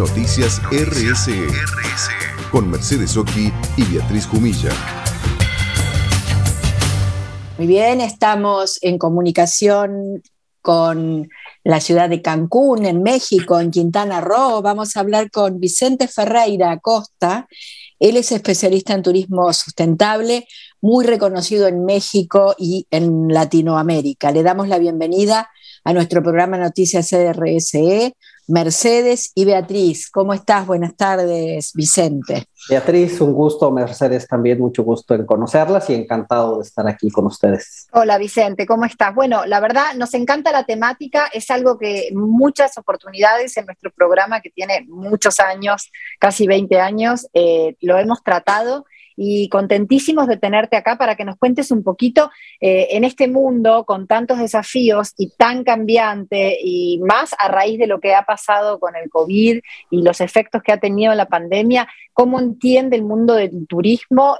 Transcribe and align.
Noticias 0.00 0.62
RSE, 0.72 1.46
con 2.50 2.70
Mercedes 2.70 3.18
Oki 3.18 3.52
y 3.76 3.84
Beatriz 3.92 4.26
Jumilla. 4.26 4.70
Muy 7.58 7.66
bien, 7.66 8.00
estamos 8.00 8.78
en 8.80 8.96
comunicación 8.96 10.22
con 10.62 11.28
la 11.64 11.80
ciudad 11.82 12.08
de 12.08 12.22
Cancún, 12.22 12.86
en 12.86 13.02
México, 13.02 13.60
en 13.60 13.70
Quintana 13.70 14.22
Roo. 14.22 14.62
Vamos 14.62 14.96
a 14.96 15.00
hablar 15.00 15.30
con 15.30 15.60
Vicente 15.60 16.08
Ferreira 16.08 16.70
Acosta. 16.70 17.46
Él 17.98 18.16
es 18.16 18.32
especialista 18.32 18.94
en 18.94 19.02
turismo 19.02 19.52
sustentable, 19.52 20.46
muy 20.80 21.04
reconocido 21.04 21.68
en 21.68 21.84
México 21.84 22.54
y 22.56 22.86
en 22.90 23.28
Latinoamérica. 23.28 24.32
Le 24.32 24.42
damos 24.42 24.66
la 24.66 24.78
bienvenida 24.78 25.50
a 25.84 25.92
nuestro 25.92 26.22
programa 26.22 26.56
Noticias 26.56 27.10
CRSE. 27.10 28.14
Mercedes 28.50 29.30
y 29.36 29.44
Beatriz, 29.44 30.10
¿cómo 30.10 30.34
estás? 30.34 30.66
Buenas 30.66 30.96
tardes, 30.96 31.70
Vicente. 31.72 32.46
Beatriz, 32.68 33.20
un 33.20 33.32
gusto, 33.32 33.70
Mercedes 33.70 34.26
también, 34.26 34.58
mucho 34.58 34.82
gusto 34.82 35.14
en 35.14 35.24
conocerlas 35.24 35.88
y 35.88 35.94
encantado 35.94 36.56
de 36.56 36.64
estar 36.64 36.86
aquí 36.88 37.10
con 37.10 37.26
ustedes. 37.26 37.86
Hola, 37.92 38.18
Vicente, 38.18 38.66
¿cómo 38.66 38.84
estás? 38.84 39.14
Bueno, 39.14 39.46
la 39.46 39.60
verdad, 39.60 39.94
nos 39.96 40.14
encanta 40.14 40.50
la 40.50 40.64
temática, 40.64 41.30
es 41.32 41.48
algo 41.52 41.78
que 41.78 42.10
muchas 42.12 42.76
oportunidades 42.76 43.56
en 43.56 43.66
nuestro 43.66 43.92
programa, 43.92 44.40
que 44.40 44.50
tiene 44.50 44.84
muchos 44.88 45.38
años, 45.38 45.92
casi 46.18 46.48
20 46.48 46.80
años, 46.80 47.28
eh, 47.32 47.76
lo 47.80 47.98
hemos 47.98 48.20
tratado 48.24 48.84
y 49.16 49.48
contentísimos 49.48 50.26
de 50.26 50.36
tenerte 50.36 50.76
acá 50.76 50.96
para 50.96 51.16
que 51.16 51.24
nos 51.24 51.36
cuentes 51.36 51.70
un 51.70 51.82
poquito 51.82 52.30
eh, 52.60 52.88
en 52.92 53.04
este 53.04 53.28
mundo 53.28 53.84
con 53.84 54.06
tantos 54.06 54.38
desafíos 54.38 55.12
y 55.16 55.30
tan 55.36 55.64
cambiante 55.64 56.58
y 56.62 57.00
más 57.00 57.34
a 57.38 57.48
raíz 57.48 57.78
de 57.78 57.86
lo 57.86 58.00
que 58.00 58.14
ha 58.14 58.22
pasado 58.22 58.78
con 58.78 58.96
el 58.96 59.10
COVID 59.10 59.60
y 59.90 60.02
los 60.02 60.20
efectos 60.20 60.62
que 60.62 60.72
ha 60.72 60.80
tenido 60.80 61.14
la 61.14 61.26
pandemia, 61.26 61.88
¿cómo 62.12 62.40
entiende 62.40 62.96
el 62.96 63.02
mundo 63.02 63.34
del 63.34 63.66
turismo 63.66 64.38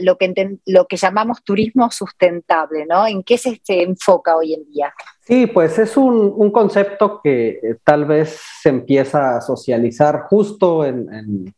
lo, 0.00 0.16
que 0.16 0.58
lo 0.66 0.86
que 0.86 0.96
llamamos 0.96 1.42
turismo 1.44 1.90
sustentable? 1.90 2.86
¿no? 2.86 3.06
¿En 3.06 3.22
qué 3.22 3.38
se, 3.38 3.60
enfoca 3.66 4.36
hoy 4.36 4.54
en 4.54 4.64
día? 4.70 4.92
Sí, 5.20 5.46
pues 5.46 5.78
es 5.78 5.96
un, 5.96 6.50
concepto 6.50 7.20
que 7.22 7.48
eh, 7.48 7.76
tal 7.84 8.04
vez 8.04 8.40
se 8.60 8.68
empieza 8.68 9.36
a 9.36 9.40
socializar 9.40 10.22
justo 10.28 10.84
en 10.84 11.54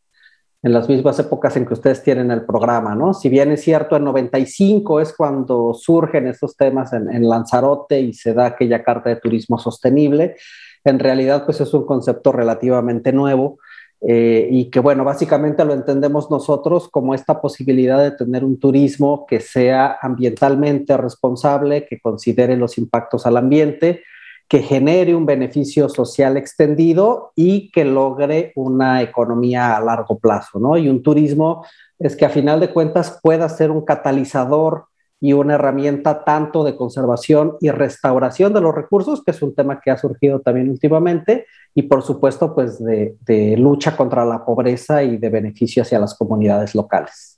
las 0.73 0.89
mismas 0.89 1.19
épocas 1.19 1.55
en 1.57 1.65
que 1.65 1.75
ustedes 1.75 2.01
tienen 2.01 2.31
el 2.31 2.43
programa, 2.43 2.95
¿no? 2.95 3.13
Si 3.13 3.29
bien 3.29 3.51
es 3.51 3.61
cierto, 3.61 3.95
en 3.95 4.03
95 4.03 4.99
es 4.99 5.13
cuando 5.13 5.73
surgen 5.73 6.27
estos 6.27 6.57
temas 6.57 6.91
en, 6.93 7.29
Lanzarote 7.29 7.99
y 7.99 8.13
se 8.13 8.33
da 8.33 8.47
aquella 8.47 8.83
carta 8.83 9.09
de 9.09 9.17
turismo 9.17 9.59
sostenible, 9.59 10.35
en 10.83 10.99
realidad 10.99 11.45
pues 11.45 11.61
es 11.61 11.73
un 11.73 11.85
concepto 11.85 12.31
relativamente 12.31 13.13
nuevo 13.13 13.59
eh, 14.01 14.47
y 14.51 14.69
que 14.69 14.79
bueno, 14.79 15.03
básicamente 15.03 15.63
lo 15.65 15.73
entendemos 15.73 16.29
nosotros 16.31 16.89
como 16.89 17.13
esta 17.13 17.41
posibilidad 17.41 17.99
de 17.99 18.11
tener 18.11 18.43
un 18.43 18.59
turismo 18.59 19.25
que 19.27 19.39
sea 19.39 19.97
ambientalmente 20.01 20.97
responsable, 20.97 21.85
que 21.87 21.99
considere 21.99 22.57
los 22.57 22.77
impactos 22.77 23.25
al 23.25 23.37
ambiente, 23.37 24.03
que 24.47 24.61
genere 24.61 25.15
un 25.15 25.25
beneficio 25.25 25.89
social 25.89 26.37
extendido 26.37 27.31
y 27.35 27.71
que 27.71 27.83
logre 27.83 28.51
una 28.55 29.01
economía 29.01 29.75
a 29.75 29.81
largo 29.81 30.19
plazo, 30.19 30.59
¿no? 30.59 30.77
Y 30.77 30.87
un 30.87 31.01
turismo 31.01 31.65
es 31.97 32.15
que 32.15 32.25
a 32.25 32.29
final 32.29 32.59
de 32.59 32.71
cuentas 32.71 33.19
pueda 33.23 33.49
ser 33.49 33.71
un 33.71 33.83
catalizador 33.83 34.85
y 35.19 35.33
una 35.33 35.55
herramienta 35.55 36.23
tanto 36.23 36.63
de 36.63 36.75
conservación 36.75 37.57
y 37.59 37.71
restauración 37.71 38.53
de 38.53 38.61
los 38.61 38.75
recursos, 38.75 39.23
que 39.23 39.31
es 39.31 39.41
un 39.41 39.55
tema 39.55 39.79
que 39.81 39.89
ha 39.89 39.97
surgido 39.97 40.41
también 40.41 40.69
últimamente, 40.69 41.47
y 41.73 41.83
por 41.83 42.03
supuesto, 42.03 42.53
pues 42.53 42.83
de, 42.83 43.15
de 43.25 43.57
lucha 43.57 43.97
contra 43.97 44.25
la 44.25 44.45
pobreza 44.45 45.03
y 45.03 45.17
de 45.17 45.29
beneficio 45.29 45.81
hacia 45.81 45.99
las 45.99 46.15
comunidades 46.15 46.75
locales. 46.75 47.34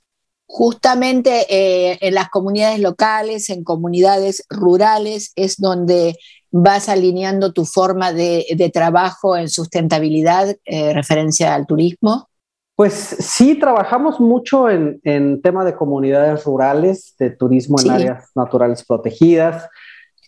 Justamente 0.50 1.44
eh, 1.50 1.98
en 2.00 2.14
las 2.14 2.30
comunidades 2.30 2.80
locales, 2.80 3.50
en 3.50 3.64
comunidades 3.64 4.44
rurales, 4.48 5.32
es 5.36 5.58
donde 5.58 6.16
vas 6.50 6.88
alineando 6.88 7.52
tu 7.52 7.66
forma 7.66 8.14
de, 8.14 8.70
trabajo 8.72 9.36
en 9.36 9.50
sustentabilidad, 9.50 10.56
eh, 10.64 10.94
referencia 10.94 11.54
al 11.54 11.66
turismo? 11.66 12.28
Pues 12.74 12.94
sí, 12.94 13.56
trabajamos 13.56 14.20
mucho 14.20 14.70
en, 14.70 15.00
en 15.04 15.42
tema 15.42 15.66
de 15.66 15.74
comunidades 15.74 16.44
rurales, 16.44 17.14
de 17.18 17.30
turismo 17.30 17.78
en 17.80 17.90
áreas 17.90 18.30
naturales 18.34 18.84
protegidas, 18.86 19.68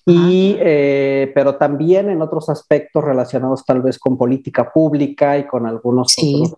y, 0.04 0.56
eh, 0.60 1.31
pero 1.34 1.56
también 1.56 2.10
en 2.10 2.20
otros 2.20 2.48
aspectos 2.48 3.02
relacionados 3.02 3.64
tal 3.64 3.81
vez 3.81 3.98
con 3.98 4.19
política 4.19 4.70
pública 4.70 5.38
y 5.38 5.47
con 5.47 5.66
algunos 5.66 6.14
otros 6.19 6.56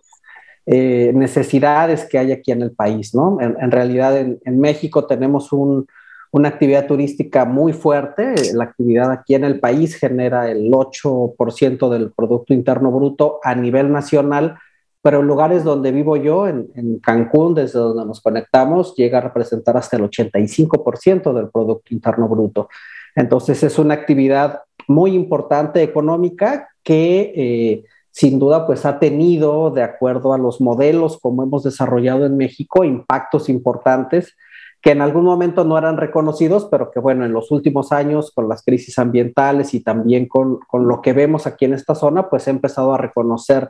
eh, 0.65 1.11
necesidades 1.13 2.05
que 2.05 2.17
hay 2.17 2.31
aquí 2.31 2.51
en 2.51 2.61
el 2.61 2.71
país, 2.71 3.13
¿no? 3.13 3.37
En, 3.41 3.69
realidad 3.69 4.17
en, 4.17 4.59
México 4.59 5.05
tenemos 5.05 5.51
una 5.51 6.47
actividad 6.47 6.87
turística 6.87 7.43
muy 7.43 7.73
fuerte, 7.73 8.33
la 8.53 8.63
actividad 8.63 9.11
aquí 9.11 9.35
en 9.35 9.43
el 9.43 9.59
país 9.59 9.95
genera 9.95 10.49
el 10.49 10.71
8% 10.71 11.89
del 11.89 12.11
Producto 12.11 12.53
Interno 12.53 12.91
Bruto 12.91 13.39
a 13.43 13.55
nivel 13.55 13.91
nacional, 13.91 14.57
pero 15.01 15.19
en 15.19 15.27
lugares 15.27 15.65
donde 15.65 15.91
vivo 15.91 16.15
yo, 16.15 16.47
en, 16.47 16.99
Cancún, 17.03 17.53
desde 17.55 17.79
donde 17.79 18.05
nos 18.05 18.21
conectamos, 18.21 18.95
llega 18.95 19.17
a 19.17 19.21
representar 19.21 19.75
hasta 19.75 19.97
el 19.97 20.03
85% 20.03 21.33
del 21.33 21.49
Producto 21.49 21.93
Interno 21.93 22.29
Bruto. 22.29 22.69
Entonces 23.17 23.61
es 23.63 23.77
una 23.77 23.95
actividad 23.95 24.61
muy 24.87 25.13
importante 25.13 25.83
económica 25.83 26.69
que 26.83 27.33
eh, 27.35 27.83
sin 28.13 28.37
duda 28.37 28.67
pues 28.67 28.85
ha 28.85 28.99
tenido, 28.99 29.71
de 29.71 29.81
acuerdo 29.81 30.33
a 30.33 30.37
los 30.37 30.61
modelos 30.61 31.19
como 31.19 31.41
hemos 31.41 31.63
desarrollado 31.63 32.27
en 32.27 32.37
México, 32.37 32.83
impactos 32.83 33.49
importantes 33.49 34.35
que 34.83 34.91
en 34.91 35.01
algún 35.01 35.23
momento 35.23 35.63
no 35.63 35.77
eran 35.77 35.97
reconocidos, 35.97 36.67
pero 36.69 36.91
que 36.91 36.99
bueno, 36.99 37.25
en 37.25 37.31
los 37.31 37.51
últimos 37.51 37.91
años 37.91 38.31
con 38.35 38.49
las 38.49 38.63
crisis 38.63 38.99
ambientales 38.99 39.73
y 39.73 39.79
también 39.79 40.27
con, 40.27 40.59
con 40.67 40.87
lo 40.87 41.01
que 41.01 41.13
vemos 41.13 41.47
aquí 41.47 41.65
en 41.65 41.73
esta 41.73 41.95
zona, 41.95 42.29
pues 42.29 42.47
he 42.47 42.51
empezado 42.51 42.93
a 42.93 42.97
reconocer 42.97 43.69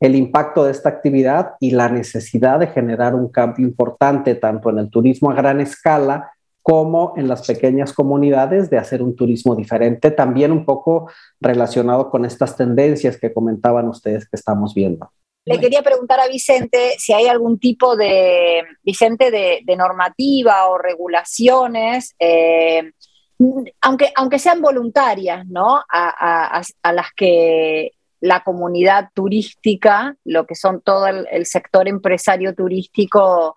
el 0.00 0.16
impacto 0.16 0.64
de 0.64 0.72
esta 0.72 0.88
actividad 0.88 1.52
y 1.60 1.70
la 1.70 1.88
necesidad 1.88 2.58
de 2.58 2.66
generar 2.66 3.14
un 3.14 3.28
cambio 3.28 3.64
importante 3.64 4.34
tanto 4.34 4.70
en 4.70 4.78
el 4.78 4.90
turismo 4.90 5.30
a 5.30 5.34
gran 5.34 5.60
escala 5.60 6.32
como 6.64 7.12
en 7.18 7.28
las 7.28 7.46
pequeñas 7.46 7.92
comunidades 7.92 8.70
de 8.70 8.78
hacer 8.78 9.02
un 9.02 9.14
turismo 9.14 9.54
diferente, 9.54 10.10
también 10.10 10.50
un 10.50 10.64
poco 10.64 11.10
relacionado 11.38 12.08
con 12.08 12.24
estas 12.24 12.56
tendencias 12.56 13.18
que 13.18 13.34
comentaban 13.34 13.86
ustedes 13.86 14.26
que 14.26 14.36
estamos 14.36 14.72
viendo. 14.72 15.10
Le 15.44 15.60
quería 15.60 15.82
preguntar 15.82 16.20
a 16.20 16.26
Vicente 16.26 16.94
si 16.96 17.12
hay 17.12 17.26
algún 17.26 17.58
tipo 17.58 17.96
de, 17.96 18.62
Vicente, 18.82 19.30
de, 19.30 19.76
normativa 19.76 20.66
o 20.68 20.78
regulaciones, 20.78 22.16
eh, 22.18 22.92
aunque, 23.82 24.10
aunque 24.16 24.38
sean 24.38 24.62
voluntarias, 24.62 25.46
¿no? 25.46 25.82
A, 25.92 26.62
las 26.82 27.08
que 27.14 27.90
la 28.22 28.42
comunidad 28.42 29.10
turística, 29.12 30.16
lo 30.24 30.46
que 30.46 30.54
son 30.54 30.80
todo 30.80 31.08
el 31.08 31.44
sector 31.44 31.88
empresario 31.88 32.54
turístico, 32.54 33.54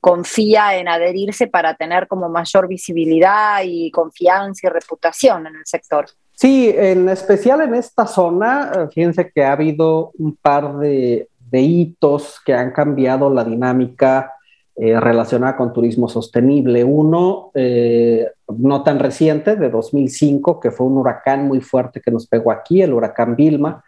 confía 0.00 0.76
en 0.76 0.88
adherirse 0.88 1.46
para 1.46 1.74
tener 1.74 2.06
como 2.06 2.28
mayor 2.28 2.68
visibilidad 2.68 3.62
y 3.64 3.90
confianza 3.90 4.66
y 4.66 4.70
reputación 4.70 5.46
en 5.46 5.56
el 5.56 5.66
sector. 5.66 6.06
Sí, 6.40 6.72
en 6.74 7.08
especial 7.10 7.60
en 7.60 7.74
esta 7.74 8.06
zona, 8.06 8.72
eh, 8.74 8.88
fíjense 8.94 9.30
que 9.30 9.44
ha 9.44 9.52
habido 9.52 10.12
un 10.18 10.36
par 10.36 10.78
de, 10.78 11.28
hitos 11.52 12.40
que 12.46 12.54
han 12.54 12.70
cambiado 12.70 13.28
la 13.28 13.44
dinámica 13.44 14.32
eh, 14.74 14.98
relacionada 14.98 15.56
con 15.56 15.74
turismo 15.74 16.08
sostenible. 16.08 16.82
Uno, 16.82 17.50
eh, 17.54 18.26
no 18.56 18.82
tan 18.82 18.98
reciente, 19.00 19.56
de 19.56 19.68
2005, 19.68 20.60
que 20.60 20.70
fue 20.70 20.86
un 20.86 20.96
huracán 20.96 21.46
muy 21.46 21.60
fuerte 21.60 22.00
que 22.00 22.10
nos 22.10 22.26
pegó 22.26 22.52
aquí, 22.52 22.80
el 22.80 22.94
huracán 22.94 23.36
Vilma, 23.36 23.84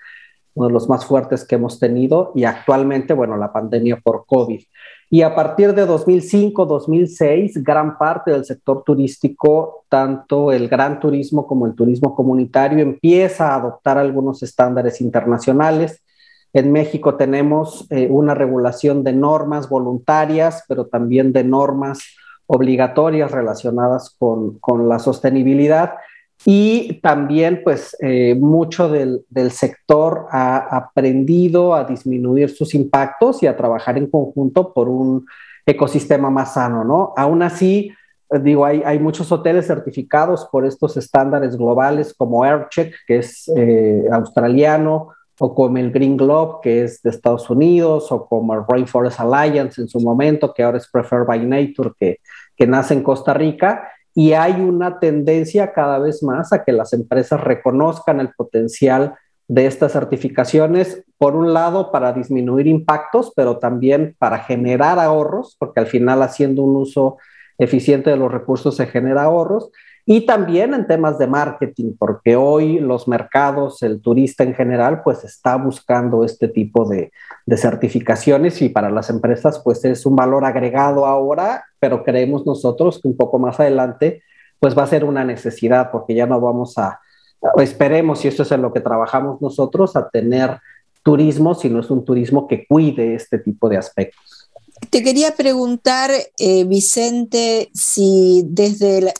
uno 0.54 0.68
de 0.68 0.72
los 0.72 0.88
más 0.88 1.06
fuertes 1.06 1.44
que 1.44 1.54
hemos 1.54 1.78
tenido, 1.78 2.32
y 2.34 2.44
actualmente, 2.44 3.14
bueno, 3.14 3.36
la 3.36 3.52
pandemia 3.52 4.00
por 4.02 4.24
COVID. 4.26 4.60
Y 5.12 5.20
a 5.20 5.34
partir 5.34 5.74
de 5.74 5.86
2005-2006, 5.86 7.62
gran 7.62 7.98
parte 7.98 8.30
del 8.30 8.46
sector 8.46 8.82
turístico, 8.82 9.84
tanto 9.90 10.52
el 10.52 10.68
gran 10.68 11.00
turismo 11.00 11.46
como 11.46 11.66
el 11.66 11.74
turismo 11.74 12.14
comunitario, 12.14 12.78
empieza 12.78 13.48
a 13.48 13.56
adoptar 13.56 13.98
algunos 13.98 14.42
estándares 14.42 15.02
internacionales. 15.02 16.02
En 16.54 16.72
México 16.72 17.16
tenemos 17.16 17.86
eh, 17.90 18.08
una 18.10 18.34
regulación 18.34 19.04
de 19.04 19.12
normas 19.12 19.68
voluntarias, 19.68 20.64
pero 20.66 20.86
también 20.86 21.34
de 21.34 21.44
normas 21.44 22.00
obligatorias 22.46 23.30
relacionadas 23.30 24.16
con, 24.18 24.58
con 24.60 24.88
la 24.88 24.98
sostenibilidad. 24.98 25.92
Y 26.44 27.00
también, 27.02 27.60
pues, 27.62 27.96
eh, 28.00 28.34
mucho 28.34 28.88
del, 28.88 29.24
sector 29.50 30.26
ha 30.30 30.76
aprendido 30.76 31.74
a 31.74 31.84
disminuir 31.84 32.50
sus 32.50 32.74
impactos 32.74 33.42
y 33.42 33.46
a 33.46 33.56
trabajar 33.56 33.96
en 33.96 34.08
conjunto 34.08 34.72
por 34.72 34.88
un 34.88 35.26
ecosistema 35.64 36.30
más 36.30 36.54
sano, 36.54 36.84
¿no? 36.84 37.14
Aún 37.16 37.42
así, 37.42 37.92
digo, 38.40 38.64
hay, 38.64 38.82
hay 38.84 38.98
muchos 38.98 39.30
hoteles 39.30 39.66
certificados 39.68 40.48
por 40.50 40.66
estos 40.66 40.96
estándares 40.96 41.56
globales 41.56 42.12
como 42.12 42.42
AirCheck, 42.42 42.92
que 43.06 43.18
es 43.18 43.48
eh, 43.56 44.04
australiano, 44.10 45.10
o 45.38 45.54
como 45.54 45.78
el 45.78 45.90
Green 45.92 46.16
Globe, 46.16 46.58
que 46.62 46.84
es 46.84 47.02
de 47.02 47.10
Estados 47.10 47.48
Unidos, 47.50 48.10
o 48.10 48.26
como 48.26 48.54
el 48.54 48.62
Rainforest 48.68 49.20
Alliance 49.20 49.80
en 49.80 49.88
su 49.88 50.00
momento, 50.00 50.52
que 50.52 50.62
ahora 50.62 50.78
es 50.78 50.88
Preferred 50.88 51.26
by 51.26 51.44
Nature, 51.46 51.92
que, 51.98 52.18
que 52.56 52.66
nace 52.66 52.94
en 52.94 53.02
Costa 53.02 53.32
Rica. 53.32 53.88
Y 54.14 54.32
hay 54.32 54.60
una 54.60 54.98
tendencia 54.98 55.72
cada 55.72 55.98
vez 55.98 56.22
más 56.22 56.52
a 56.52 56.64
que 56.64 56.72
las 56.72 56.92
empresas 56.92 57.40
reconozcan 57.40 58.20
el 58.20 58.32
potencial 58.34 59.14
de 59.48 59.66
estas 59.66 59.92
certificaciones, 59.92 61.04
por 61.18 61.36
un 61.36 61.52
lado 61.52 61.90
para 61.90 62.12
disminuir 62.12 62.66
impactos, 62.66 63.32
pero 63.36 63.58
también 63.58 64.16
para 64.18 64.38
generar 64.38 64.98
ahorros, 64.98 65.56
porque 65.58 65.80
al 65.80 65.86
final 65.86 66.22
haciendo 66.22 66.62
un 66.62 66.76
uso 66.76 67.18
eficiente 67.58 68.10
de 68.10 68.16
los 68.16 68.32
recursos 68.32 68.76
se 68.76 68.86
genera 68.86 69.24
ahorros, 69.24 69.70
y 70.04 70.26
también 70.26 70.74
en 70.74 70.86
temas 70.86 71.18
de 71.18 71.26
marketing, 71.26 71.92
porque 71.98 72.34
hoy 72.34 72.80
los 72.80 73.06
mercados, 73.06 73.82
el 73.82 74.00
turista 74.00 74.42
en 74.42 74.54
general, 74.54 75.02
pues 75.02 75.22
está 75.22 75.56
buscando 75.56 76.24
este 76.24 76.48
tipo 76.48 76.88
de, 76.88 77.12
de, 77.46 77.56
certificaciones 77.56 78.60
y 78.62 78.68
para 78.68 78.90
las 78.90 79.10
empresas 79.10 79.60
pues 79.62 79.84
es 79.84 80.04
un 80.04 80.16
valor 80.16 80.44
agregado 80.44 81.06
ahora, 81.06 81.64
pero 81.78 82.02
creemos 82.02 82.44
nosotros 82.46 83.00
que 83.00 83.08
un 83.08 83.16
poco 83.16 83.38
más 83.38 83.60
adelante 83.60 84.22
pues 84.58 84.78
va 84.78 84.84
a 84.84 84.88
ser 84.88 85.04
una 85.04 85.24
necesidad 85.24 85.90
porque 85.90 86.14
ya 86.14 86.26
no 86.26 86.40
vamos 86.40 86.78
a, 86.78 87.00
esperemos, 87.58 88.24
y 88.24 88.28
esto 88.28 88.42
es 88.44 88.52
en 88.52 88.62
lo 88.62 88.72
que 88.72 88.80
trabajamos 88.80 89.40
nosotros, 89.40 89.96
a 89.96 90.08
tener 90.08 90.60
turismo, 91.02 91.54
sino 91.54 91.80
es 91.80 91.90
un 91.90 92.04
turismo 92.04 92.46
que 92.46 92.66
cuide 92.66 93.14
este 93.14 93.38
tipo 93.38 93.68
de 93.68 93.76
aspectos. 93.76 94.41
Te 94.90 95.02
quería 95.02 95.36
preguntar, 95.36 96.10
eh, 96.38 96.64
Vicente, 96.64 97.70
si 97.72 98.42
desde 98.46 99.14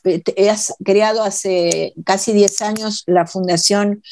has 0.51 0.75
creado 0.85 1.23
hace 1.23 1.95
casi 2.05 2.33
10 2.33 2.63
años 2.63 3.05
la 3.07 3.27
Fundación 3.27 4.03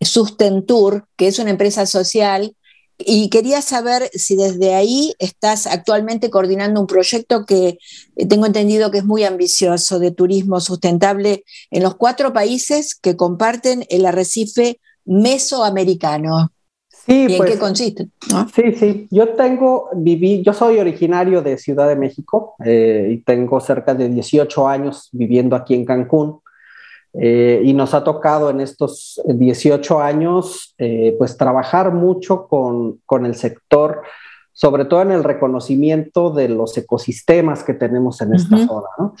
Sustentur, 0.00 1.06
que 1.16 1.28
es 1.28 1.38
una 1.38 1.50
empresa 1.50 1.86
social, 1.86 2.56
y 2.98 3.30
quería 3.30 3.62
saber 3.62 4.10
si 4.14 4.36
desde 4.36 4.74
ahí 4.74 5.14
estás 5.18 5.66
actualmente 5.66 6.30
coordinando 6.30 6.80
un 6.80 6.86
proyecto 6.86 7.44
que 7.46 7.78
eh, 8.16 8.26
tengo 8.26 8.46
entendido 8.46 8.90
que 8.90 8.98
es 8.98 9.04
muy 9.04 9.24
ambicioso 9.24 9.98
de 9.98 10.12
turismo 10.12 10.60
sustentable 10.60 11.44
en 11.70 11.82
los 11.82 11.96
cuatro 11.96 12.32
países 12.32 12.94
que 12.94 13.16
comparten 13.16 13.84
el 13.90 14.06
arrecife 14.06 14.80
mesoamericano. 15.04 16.52
Sí, 17.04 17.24
¿Y 17.28 17.36
pues, 17.36 17.40
en 17.40 17.46
qué 17.46 17.58
consiste? 17.58 18.08
Sí, 18.54 18.72
sí. 18.74 19.08
Yo 19.10 19.30
tengo, 19.30 19.90
viví, 19.94 20.42
yo 20.42 20.52
soy 20.52 20.78
originario 20.78 21.42
de 21.42 21.58
Ciudad 21.58 21.88
de 21.88 21.96
México 21.96 22.54
eh, 22.64 23.08
y 23.10 23.16
tengo 23.18 23.60
cerca 23.60 23.94
de 23.94 24.08
18 24.08 24.68
años 24.68 25.08
viviendo 25.12 25.56
aquí 25.56 25.74
en 25.74 25.84
Cancún. 25.84 26.40
Eh, 27.14 27.60
y 27.64 27.74
nos 27.74 27.92
ha 27.92 28.04
tocado 28.04 28.48
en 28.50 28.60
estos 28.60 29.20
18 29.26 30.00
años, 30.00 30.74
eh, 30.78 31.14
pues 31.18 31.36
trabajar 31.36 31.92
mucho 31.92 32.46
con, 32.46 33.00
con 33.04 33.26
el 33.26 33.34
sector 33.34 34.02
sobre 34.52 34.84
todo 34.84 35.02
en 35.02 35.12
el 35.12 35.24
reconocimiento 35.24 36.30
de 36.30 36.48
los 36.48 36.76
ecosistemas 36.76 37.64
que 37.64 37.74
tenemos 37.74 38.20
en 38.20 38.34
esta 38.34 38.58
zona. 38.58 38.88
¿no? 38.98 39.14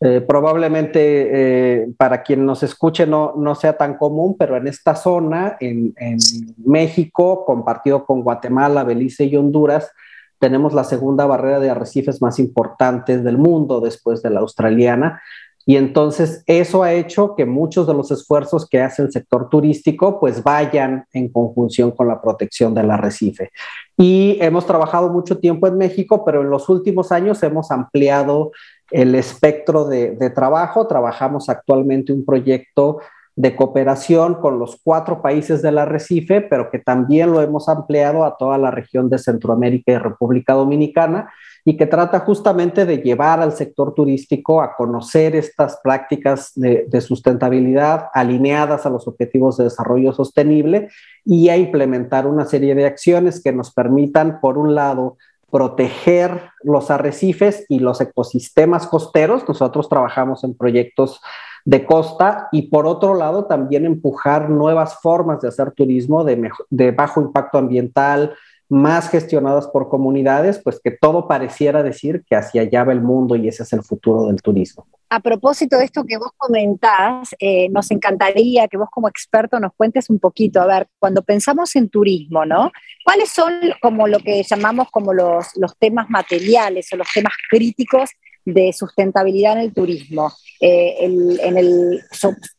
Eh, 0.00 0.20
probablemente 0.20 1.80
eh, 1.82 1.88
para 1.96 2.22
quien 2.22 2.46
nos 2.46 2.62
escuche 2.62 3.06
no, 3.06 3.34
no, 3.36 3.54
sea 3.54 3.76
tan 3.76 3.98
común, 3.98 4.36
pero 4.38 4.56
en 4.56 4.66
esta 4.66 4.94
zona, 4.94 5.56
en, 5.60 5.92
en, 5.96 6.18
México, 6.64 7.44
compartido 7.44 8.06
con 8.06 8.22
Guatemala, 8.22 8.84
Belice 8.84 9.24
y 9.24 9.36
Honduras, 9.36 9.90
tenemos 10.38 10.72
la 10.72 10.84
segunda 10.84 11.26
barrera 11.26 11.60
de 11.60 11.70
arrecifes 11.70 12.22
más 12.22 12.38
importantes 12.38 13.24
del 13.24 13.38
mundo 13.38 13.80
después 13.80 14.22
de 14.22 14.30
la 14.30 14.40
australiana 14.40 15.20
y 15.68 15.76
entonces 15.76 16.42
eso 16.46 16.82
ha 16.82 16.94
hecho 16.94 17.34
que 17.36 17.44
muchos 17.44 17.86
de 17.86 17.92
los 17.92 18.10
esfuerzos 18.10 18.66
que 18.66 18.80
hace 18.80 19.02
el 19.02 19.12
sector 19.12 19.50
turístico 19.50 20.18
pues 20.18 20.42
vayan 20.42 21.04
en 21.12 21.28
conjunción 21.28 21.90
con 21.90 22.08
la 22.08 22.22
protección 22.22 22.72
del 22.72 22.90
arrecife. 22.90 23.50
Y 23.94 24.38
hemos 24.40 24.64
trabajado 24.64 25.10
mucho 25.10 25.40
tiempo 25.40 25.66
en 25.66 25.76
México, 25.76 26.24
pero 26.24 26.40
en 26.40 26.48
los 26.48 26.70
últimos 26.70 27.12
años 27.12 27.42
hemos 27.42 27.70
ampliado 27.70 28.50
el 28.90 29.14
espectro 29.14 29.84
de, 29.84 30.12
de 30.12 30.30
trabajo. 30.30 30.86
Trabajamos 30.86 31.50
actualmente 31.50 32.14
un 32.14 32.24
proyecto 32.24 33.00
de 33.38 33.54
cooperación 33.54 34.34
con 34.34 34.58
los 34.58 34.80
cuatro 34.82 35.22
países 35.22 35.62
del 35.62 35.78
arrecife, 35.78 36.40
pero 36.40 36.72
que 36.72 36.80
también 36.80 37.30
lo 37.30 37.40
hemos 37.40 37.68
ampliado 37.68 38.24
a 38.24 38.36
toda 38.36 38.58
la 38.58 38.72
región 38.72 39.08
de 39.08 39.18
Centroamérica 39.18 39.92
y 39.92 39.98
República 39.98 40.54
Dominicana 40.54 41.30
y 41.64 41.76
que 41.76 41.86
trata 41.86 42.18
justamente 42.18 42.84
de 42.84 42.98
llevar 42.98 43.38
al 43.38 43.52
sector 43.52 43.94
turístico 43.94 44.60
a 44.60 44.74
conocer 44.74 45.36
estas 45.36 45.78
prácticas 45.84 46.50
de, 46.56 47.00
sustentabilidad 47.00 48.06
alineadas 48.12 48.86
a 48.86 48.90
los 48.90 49.06
objetivos 49.06 49.56
de 49.56 49.64
desarrollo 49.64 50.12
sostenible 50.12 50.88
y 51.24 51.48
a 51.48 51.56
implementar 51.56 52.26
una 52.26 52.44
serie 52.44 52.74
de 52.74 52.86
acciones 52.86 53.40
que 53.40 53.52
nos 53.52 53.72
permitan, 53.72 54.40
por 54.40 54.58
un 54.58 54.74
lado, 54.74 55.16
proteger 55.48 56.40
los 56.64 56.90
arrecifes 56.90 57.66
y 57.68 57.78
los 57.78 58.00
ecosistemas 58.00 58.88
costeros. 58.88 59.46
Nosotros 59.46 59.88
trabajamos 59.88 60.42
en 60.42 60.56
proyectos 60.56 61.20
de 61.64 61.84
costa 61.84 62.48
y 62.52 62.62
por 62.68 62.86
otro 62.86 63.14
lado 63.14 63.46
también 63.46 63.84
empujar 63.84 64.50
nuevas 64.50 65.00
formas 65.00 65.40
de 65.40 65.48
hacer 65.48 65.72
turismo 65.72 66.24
de, 66.24 66.50
de 66.70 66.90
bajo 66.92 67.20
impacto 67.20 67.58
ambiental, 67.58 68.34
más 68.68 69.08
gestionadas 69.08 69.66
por 69.66 69.88
comunidades, 69.88 70.60
pues 70.62 70.78
que 70.82 70.90
todo 70.90 71.26
pareciera 71.26 71.82
decir 71.82 72.22
que 72.28 72.36
hacia 72.36 72.62
allá 72.62 72.84
va 72.84 72.92
el 72.92 73.00
mundo 73.00 73.34
y 73.34 73.48
ese 73.48 73.62
es 73.62 73.72
el 73.72 73.82
futuro 73.82 74.26
del 74.26 74.42
turismo. 74.42 74.86
A 75.10 75.20
propósito 75.20 75.78
de 75.78 75.86
esto 75.86 76.04
que 76.04 76.18
vos 76.18 76.32
comentás, 76.36 77.34
eh, 77.38 77.70
nos 77.70 77.90
encantaría 77.90 78.68
que 78.68 78.76
vos 78.76 78.90
como 78.90 79.08
experto 79.08 79.58
nos 79.58 79.72
cuentes 79.74 80.10
un 80.10 80.18
poquito, 80.18 80.60
a 80.60 80.66
ver, 80.66 80.88
cuando 80.98 81.22
pensamos 81.22 81.74
en 81.76 81.88
turismo, 81.88 82.44
¿no? 82.44 82.70
¿Cuáles 83.04 83.30
son 83.30 83.54
como 83.80 84.06
lo 84.06 84.18
que 84.18 84.42
llamamos 84.42 84.90
como 84.90 85.14
los, 85.14 85.46
los 85.56 85.74
temas 85.78 86.10
materiales 86.10 86.92
o 86.92 86.96
los 86.96 87.08
temas 87.10 87.32
críticos 87.48 88.10
de 88.52 88.72
sustentabilidad 88.72 89.54
en 89.54 89.58
el 89.58 89.74
turismo? 89.74 90.32
Eh, 90.60 90.96
en 91.00 91.56
el, 91.56 92.02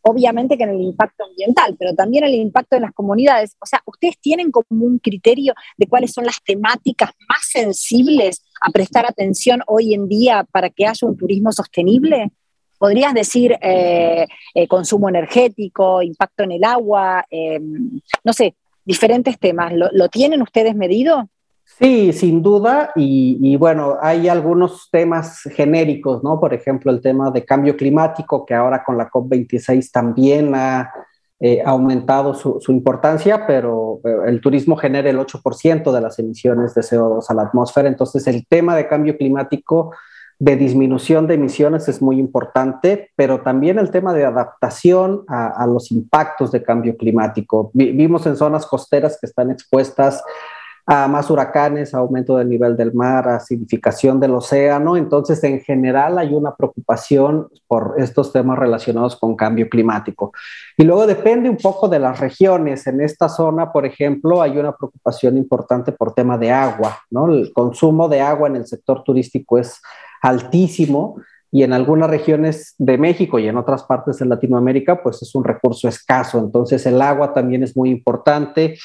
obviamente 0.01 0.57
que 0.57 0.63
en 0.63 0.69
el 0.69 0.81
impacto 0.81 1.25
ambiental, 1.25 1.75
pero 1.77 1.93
también 1.95 2.23
el 2.23 2.35
impacto 2.35 2.77
en 2.77 2.83
las 2.83 2.93
comunidades. 2.93 3.55
O 3.59 3.65
sea, 3.65 3.81
¿ustedes 3.85 4.17
tienen 4.19 4.51
como 4.51 4.85
un 4.85 4.99
criterio 4.99 5.53
de 5.77 5.87
cuáles 5.87 6.13
son 6.13 6.25
las 6.25 6.41
temáticas 6.43 7.11
más 7.27 7.39
sensibles 7.49 8.41
a 8.61 8.71
prestar 8.71 9.05
atención 9.05 9.61
hoy 9.67 9.93
en 9.93 10.07
día 10.07 10.45
para 10.51 10.69
que 10.69 10.85
haya 10.85 11.07
un 11.07 11.17
turismo 11.17 11.51
sostenible? 11.51 12.31
¿Podrías 12.77 13.13
decir 13.13 13.57
eh, 13.61 14.25
eh, 14.53 14.67
consumo 14.67 15.09
energético, 15.09 16.01
impacto 16.01 16.43
en 16.43 16.53
el 16.53 16.63
agua, 16.63 17.25
no 18.23 18.31
sé, 18.31 18.55
diferentes 18.85 19.37
temas? 19.37 19.73
¿Lo, 19.73 19.89
¿Lo 19.91 20.07
tienen 20.07 20.41
ustedes 20.41 20.75
medido? 20.75 21.29
Sí, 21.77 22.11
sin 22.11 22.41
duda, 22.41 22.91
y, 22.95 23.55
bueno, 23.55 23.97
hay 24.01 24.27
algunos 24.27 24.89
temas 24.91 25.43
genéricos, 25.55 26.23
¿no? 26.23 26.39
Por 26.39 26.53
ejemplo, 26.53 26.91
el 26.91 26.99
tema 26.99 27.31
de 27.31 27.45
cambio 27.45 27.77
climático, 27.77 28.45
que 28.45 28.53
ahora 28.53 28.83
con 28.83 28.97
la 28.97 29.09
COP26 29.09 29.89
también 29.91 30.53
ha 30.55 30.91
eh, 31.39 31.61
aumentado 31.63 32.33
su, 32.33 32.61
importancia, 32.67 33.47
pero 33.47 34.01
el 34.25 34.41
turismo 34.41 34.75
genera 34.75 35.09
el 35.09 35.19
8% 35.19 35.93
de 35.93 36.01
las 36.01 36.19
emisiones 36.19 36.75
de 36.75 36.81
CO2 36.81 37.25
a 37.29 37.33
la 37.33 37.43
atmósfera, 37.43 37.87
entonces 37.87 38.27
el 38.27 38.45
tema 38.47 38.75
de 38.75 38.87
cambio 38.87 39.17
climático 39.17 39.93
de 40.39 40.55
disminución 40.55 41.27
de 41.27 41.33
emisiones 41.35 41.89
es 41.89 42.01
muy 42.01 42.17
importante, 42.17 43.11
pero 43.17 43.41
también 43.41 43.77
el 43.77 43.91
tema 43.91 44.13
de 44.13 44.23
adaptación 44.23 45.25
a, 45.27 45.67
los 45.67 45.91
impactos 45.91 46.51
de 46.51 46.63
cambio 46.63 46.95
climático. 46.95 47.71
Vivimos 47.73 48.25
en 48.25 48.37
zonas 48.37 48.65
costeras 48.65 49.17
que 49.19 49.27
están 49.27 49.51
expuestas 49.51 50.23
a 50.91 51.07
más 51.07 51.29
huracanes, 51.29 51.93
aumento 51.93 52.37
del 52.37 52.49
nivel 52.49 52.75
del 52.75 52.95
mar, 52.95 53.29
acidificación 53.29 54.19
del 54.19 54.33
océano. 54.33 54.97
Entonces, 54.97 55.43
en 55.43 55.61
general 55.61 56.17
hay 56.17 56.33
una 56.33 56.55
preocupación 56.55 57.47
por 57.67 57.93
estos 57.99 58.33
temas 58.33 58.57
relacionados 58.57 59.15
con 59.15 59.35
cambio 59.35 59.69
climático. 59.69 60.31
Y 60.75 60.83
luego 60.83 61.05
depende 61.05 61.47
un 61.47 61.57
poco 61.57 61.87
de 61.89 61.99
las 61.99 62.19
regiones. 62.19 62.87
En 62.87 63.01
esta 63.01 63.29
zona, 63.29 63.71
por 63.71 63.85
ejemplo, 63.85 64.41
hay 64.41 64.57
una 64.57 64.75
preocupación 64.75 65.37
importante 65.37 65.91
por 65.91 66.15
tema 66.15 66.39
de 66.39 66.51
agua, 66.51 66.97
¿no? 67.11 67.31
El 67.31 67.53
consumo 67.53 68.09
de 68.09 68.21
agua 68.21 68.47
en 68.47 68.55
el 68.55 68.65
sector 68.65 69.03
turístico 69.03 69.59
es 69.59 69.79
altísimo 70.23 71.17
y 71.51 71.61
en 71.61 71.73
algunas 71.73 72.09
regiones 72.09 72.73
de 72.79 72.97
México 72.97 73.37
y 73.37 73.47
en 73.47 73.57
otras 73.57 73.83
partes 73.83 74.17
de 74.17 74.25
Latinoamérica, 74.25 75.03
pues 75.03 75.21
es 75.21 75.35
un 75.35 75.43
recurso 75.43 75.87
escaso. 75.87 76.39
Entonces, 76.39 76.83
el 76.87 76.99
agua 76.99 77.31
también 77.31 77.61
es 77.61 77.77
muy 77.77 77.91
importante. 77.91 78.75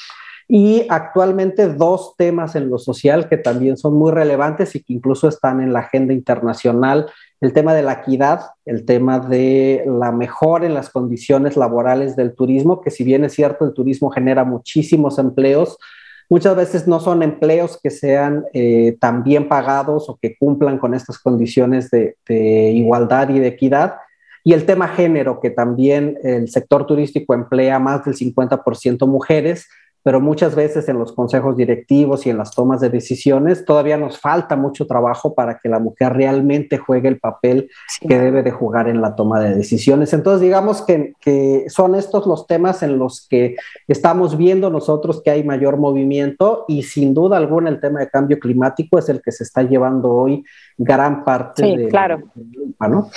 Y 0.47 0.85
actualmente 0.89 1.67
dos 1.67 2.13
temas 2.17 2.55
en 2.55 2.69
lo 2.69 2.77
social 2.77 3.27
que 3.27 3.37
también 3.37 3.77
son 3.77 3.95
muy 3.95 4.11
relevantes 4.11 4.75
y 4.75 4.83
que 4.83 4.93
incluso 4.93 5.27
están 5.27 5.59
en 5.59 5.73
la 5.73 5.79
agenda 5.79 6.13
internacional, 6.13 7.07
el 7.41 7.51
tema 7.51 7.73
de 7.73 7.81
la 7.81 7.93
equidad, 7.93 8.41
el 8.65 8.85
tema 8.85 9.19
de 9.19 9.83
la 9.87 10.11
mejora 10.11 10.67
en 10.67 10.75
las 10.75 10.89
condiciones 10.89 11.57
laborales 11.57 12.15
del 12.15 12.35
turismo, 12.35 12.81
que 12.81 12.91
si 12.91 13.03
bien 13.03 13.25
es 13.25 13.33
cierto, 13.33 13.65
el 13.65 13.73
turismo 13.73 14.11
genera 14.11 14.43
muchísimos 14.43 15.17
empleos, 15.17 15.79
muchas 16.29 16.55
veces 16.55 16.87
no 16.87 16.99
son 16.99 17.23
empleos 17.23 17.79
que 17.81 17.89
sean 17.89 18.45
eh, 18.53 18.97
tan 18.99 19.23
bien 19.23 19.49
pagados 19.49 20.09
o 20.09 20.17
que 20.21 20.37
cumplan 20.37 20.77
con 20.77 20.93
estas 20.93 21.17
condiciones 21.17 21.89
de, 21.89 22.17
de 22.27 22.71
igualdad 22.71 23.29
y 23.29 23.39
de 23.39 23.47
equidad. 23.47 23.95
Y 24.43 24.53
el 24.53 24.67
tema 24.67 24.89
género, 24.89 25.39
que 25.39 25.49
también 25.49 26.19
el 26.21 26.49
sector 26.49 26.85
turístico 26.85 27.33
emplea 27.33 27.79
más 27.79 28.05
del 28.05 28.13
50% 28.13 29.07
mujeres, 29.07 29.67
pero 30.05 30.21
muchas 30.21 30.53
veces 30.53 30.87
en 30.87 30.99
los 30.99 31.13
consejos 31.13 31.57
directivos 31.57 32.27
y 32.27 32.29
en 32.29 32.37
las 32.37 32.51
tomas 32.51 32.79
de 32.79 32.91
decisiones 32.91 33.65
todavía 33.65 33.97
nos 33.97 34.19
falta 34.19 34.55
mucho 34.55 34.85
trabajo 34.85 35.33
para 35.33 35.57
que 35.57 35.67
la 35.67 35.79
mujer 35.79 36.13
realmente 36.13 36.77
juegue 36.77 37.07
el 37.07 37.19
papel 37.19 37.71
que 38.07 38.19
debe 38.19 38.43
de 38.43 38.51
jugar 38.51 38.87
en 38.87 39.01
la 39.01 39.15
toma 39.15 39.39
de 39.39 39.55
decisiones. 39.55 40.13
Entonces, 40.13 40.41
digamos 40.41 40.83
que, 40.83 41.13
que, 41.19 41.65
son 41.69 41.95
estos 41.95 42.27
los 42.27 42.45
temas 42.45 42.83
en 42.83 42.99
los 42.99 43.27
que 43.27 43.55
estamos 43.87 44.37
viendo 44.37 44.69
nosotros 44.69 45.23
que 45.23 45.31
hay 45.31 45.43
mayor 45.43 45.77
movimiento 45.77 46.65
y 46.67 46.83
sin 46.83 47.15
duda 47.15 47.37
alguna 47.37 47.71
el 47.71 47.79
tema 47.79 48.01
de 48.01 48.07
cambio 48.07 48.37
climático 48.37 48.99
es 48.99 49.09
el 49.09 49.23
que 49.23 49.31
se 49.31 49.43
está 49.43 49.63
llevando 49.63 50.11
hoy 50.11 50.43
gran 50.77 51.23
parte 51.23 51.65
de, 51.65 51.87
claro. 51.87 52.21
¿no? 52.79 53.09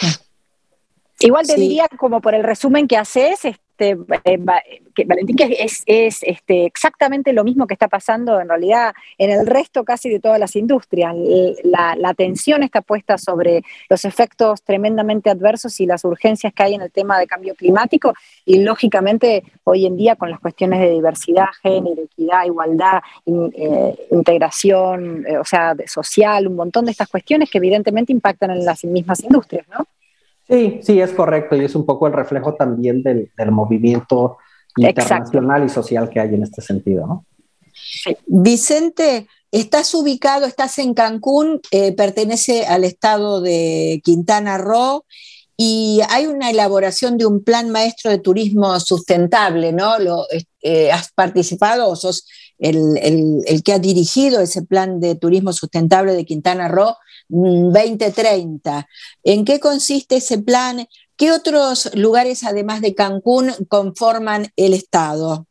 Igual 1.21 1.47
te 1.47 1.57
diría, 1.57 1.87
como 1.99 2.23
por 2.23 2.35
el 2.35 2.45
resumen 2.45 2.89
que 2.89 2.97
haces, 2.97 3.41
este, 3.79 3.97
eh, 4.25 4.83
que, 4.95 5.05
Valentín, 5.05 5.37
que 5.37 5.57
es, 5.61 5.85
este, 5.87 6.67
exactamente 6.67 7.33
lo 7.33 7.45
mismo 7.45 7.67
que 7.67 7.75
está 7.75 7.87
pasando 7.87 8.41
en 8.41 8.49
realidad 8.49 8.93
en 9.17 9.31
el 9.31 9.47
resto 9.47 9.85
casi 9.85 10.11
de 10.11 10.19
todas 10.19 10.41
las 10.41 10.57
industrias. 10.57 11.15
La, 11.63 11.97
atención 12.09 12.63
está 12.63 12.81
puesta 12.81 13.19
sobre 13.19 13.63
los 13.89 14.05
efectos 14.05 14.63
tremendamente 14.63 15.31
adversos 15.31 15.79
y 15.81 15.87
las 15.87 16.05
urgencias 16.05 16.53
que 16.53 16.63
hay 16.63 16.75
en 16.75 16.83
el 16.83 16.91
tema 16.91 17.19
de 17.19 17.27
cambio 17.27 17.55
climático 17.55 18.15
y 18.45 18.63
lógicamente 18.63 19.45
hoy 19.65 19.87
en 19.87 19.97
día 19.97 20.17
con 20.17 20.31
las 20.31 20.41
cuestiones 20.41 20.81
de 20.81 20.91
diversidad, 20.91 21.47
género, 21.63 22.03
equidad, 22.03 22.47
igualdad, 22.47 23.01
eh, 23.27 24.07
integración, 24.11 25.27
eh, 25.27 25.39
o 25.39 25.45
sea, 25.45 25.77
social, 25.87 26.47
un 26.47 26.57
montón 26.57 26.87
de 26.87 26.93
estas 26.93 27.09
cuestiones 27.09 27.51
que 27.51 27.59
evidentemente 27.59 28.11
impactan 28.11 28.51
en 28.51 28.65
las 28.65 28.85
mismas 28.85 29.23
industrias, 29.23 29.69
¿no? 29.69 29.87
Sí, 30.49 30.81
sí, 30.83 31.01
es 31.01 31.13
correcto 31.13 31.57
y 31.57 31.65
es 31.65 31.75
un 31.75 31.85
poco 31.85 32.07
el 32.07 32.15
reflejo 32.15 32.55
también 32.55 33.03
del, 33.03 33.31
movimiento 33.51 34.39
internacional 34.77 35.67
y 35.67 35.69
social 35.69 36.09
que 36.09 36.21
hay 36.21 36.35
en 36.35 36.43
este 36.43 36.63
sentido, 36.63 37.07
¿no? 37.07 37.27
Vicente, 38.27 39.27
estás 39.53 39.95
ubicado, 39.95 40.47
estás 40.47 40.79
en 40.79 40.95
Cancún, 40.95 41.61
eh, 41.71 41.93
pertenece 41.93 42.67
al 42.67 42.85
estado 42.85 43.41
de 43.41 44.01
Quintana 44.03 44.59
Roo 44.59 45.05
y 45.57 46.01
hay 46.09 46.27
una 46.27 46.51
elaboración 46.51 47.19
de 47.19 47.27
un 47.27 47.43
plan 47.43 47.71
maestro 47.71 48.11
de 48.11 48.19
turismo 48.19 48.79
sustentable, 48.81 49.73
¿no? 49.73 49.99
Lo, 49.99 50.25
eh, 50.63 50.91
¿Has 50.93 51.13
participado 51.13 51.89
o 51.89 51.97
sos 51.97 52.27
el, 52.59 52.97
el, 53.47 53.63
que 53.63 53.73
ha 53.73 53.79
dirigido 53.79 54.41
ese 54.41 54.63
plan 54.63 55.01
de 55.01 55.15
turismo 55.15 55.53
sustentable 55.53 56.15
de 56.15 56.25
Quintana 56.25 56.69
Roo? 56.69 56.95
2030. 57.29 58.89
¿En 59.25 59.45
qué 59.45 59.61
consiste 59.61 60.17
ese 60.17 60.39
plan? 60.39 60.87
¿Qué 61.17 61.33
otros 61.33 61.91
lugares, 61.95 62.45
además 62.45 62.81
de 62.81 62.95
Cancún, 62.95 63.51
conforman 63.69 64.49
el 64.57 64.75
Estado? 64.75 65.47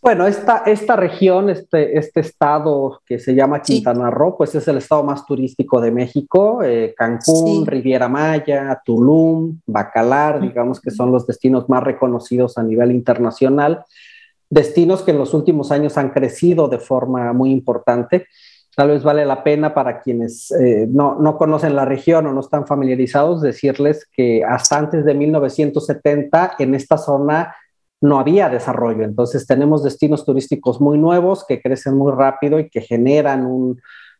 Bueno, 0.00 0.28
esta, 0.28 0.58
esta 0.66 0.94
región, 0.94 1.50
este, 1.50 1.98
este 1.98 2.20
estado 2.20 3.02
que 3.04 3.18
se 3.18 3.34
llama 3.34 3.62
Quintana 3.62 4.10
Roo, 4.10 4.36
pues 4.36 4.54
es 4.54 4.68
el 4.68 4.76
estado 4.76 5.02
más 5.02 5.26
turístico 5.26 5.80
de 5.80 5.90
México. 5.90 6.62
Eh, 6.62 6.94
Cancún, 6.96 7.66
Riviera 7.66 8.08
Maya, 8.08 8.80
Tulum, 8.84 9.60
Bacalar, 9.66 10.40
digamos 10.40 10.80
que 10.80 10.92
son 10.92 11.10
los 11.10 11.26
destinos 11.26 11.68
más 11.68 11.82
reconocidos 11.82 12.58
a 12.58 12.62
nivel 12.62 12.92
internacional. 12.92 13.84
Destinos 14.48 15.02
que 15.02 15.10
en 15.10 15.18
los 15.18 15.34
últimos 15.34 15.72
años 15.72 15.98
han 15.98 16.10
crecido 16.10 16.68
de 16.68 16.78
forma 16.78 17.32
muy 17.32 17.50
importante. 17.50 18.28
Tal 18.78 18.90
vez 18.90 19.02
vale 19.02 19.26
la 19.26 19.42
pena 19.42 19.74
para 19.74 20.00
quienes 20.00 20.52
eh, 20.52 20.86
no, 20.88 21.16
no, 21.16 21.36
conocen 21.36 21.74
la 21.74 21.84
región 21.84 22.28
o 22.28 22.32
no 22.32 22.38
están 22.38 22.64
familiarizados 22.64 23.42
decirles 23.42 24.08
que 24.12 24.44
hasta 24.44 24.78
antes 24.78 25.04
de 25.04 25.14
1970 25.14 26.52
en 26.60 26.76
esta 26.76 26.96
zona 26.96 27.56
no 28.00 28.20
había 28.20 28.48
desarrollo. 28.48 29.02
Entonces 29.02 29.48
tenemos 29.48 29.82
destinos 29.82 30.24
turísticos 30.24 30.80
muy 30.80 30.96
nuevos 30.96 31.44
que 31.44 31.60
crecen 31.60 31.96
muy 31.96 32.12
rápido 32.12 32.60
y 32.60 32.70
que 32.70 32.80
generan 32.80 33.48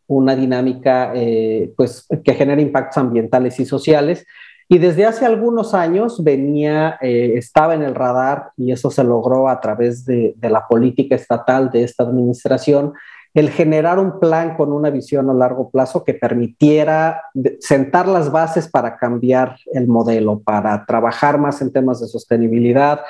una 0.08 0.34
dinámica 0.34 1.12
eh, 1.14 1.72
pues, 1.76 2.08
que 2.24 2.34
genera 2.34 2.60
impactos 2.60 2.98
ambientales 2.98 3.60
y 3.60 3.64
sociales. 3.64 4.26
Y 4.68 4.78
desde 4.78 5.06
hace 5.06 5.24
algunos 5.24 5.72
años 5.72 6.24
venía, 6.24 6.98
eh, 7.00 7.34
estaba 7.36 7.76
en 7.76 7.84
el 7.84 7.94
radar 7.94 8.50
y 8.56 8.72
eso 8.72 8.90
se 8.90 9.04
logró 9.04 9.48
a 9.48 9.60
través 9.60 10.04
de, 10.04 10.34
de 10.36 10.50
la 10.50 10.66
política 10.66 11.14
estatal 11.14 11.70
de 11.70 11.84
esta 11.84 12.02
administración 12.02 12.94
el 13.38 13.50
generar 13.50 14.00
un 14.00 14.18
plan 14.18 14.56
con 14.56 14.72
una 14.72 14.90
visión 14.90 15.30
a 15.30 15.32
largo 15.32 15.70
plazo 15.70 16.02
que 16.02 16.12
permitiera 16.12 17.22
sentar 17.60 18.08
las 18.08 18.32
bases 18.32 18.66
para 18.66 18.96
cambiar 18.96 19.56
el 19.72 19.86
modelo, 19.86 20.40
para 20.40 20.84
trabajar 20.84 21.38
más 21.38 21.62
en 21.62 21.72
temas 21.72 22.00
de 22.00 22.08
sostenibilidad, 22.08 23.00